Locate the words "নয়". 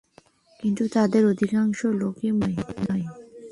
2.85-3.05